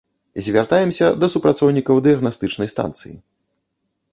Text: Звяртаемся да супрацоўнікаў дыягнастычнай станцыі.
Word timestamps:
Звяртаемся 0.45 1.07
да 1.23 1.29
супрацоўнікаў 1.33 2.01
дыягнастычнай 2.07 2.67
станцыі. 2.73 3.15